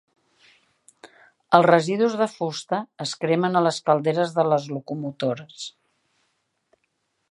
Els 1.57 1.67
residus 1.67 2.15
de 2.23 2.29
fusta 2.33 2.81
es 3.07 3.15
cremen 3.25 3.61
a 3.61 3.65
les 3.69 3.81
calderes 3.91 4.37
de 4.41 4.49
les 4.51 4.69
locomotores. 4.79 5.73